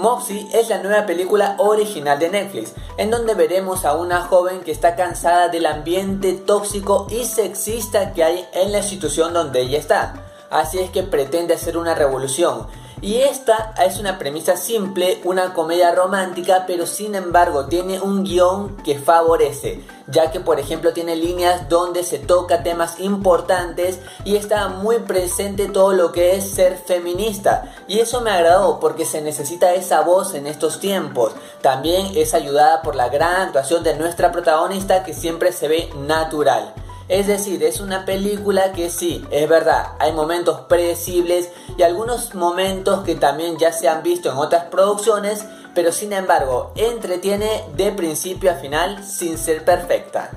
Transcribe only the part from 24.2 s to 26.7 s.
y está muy presente todo lo que es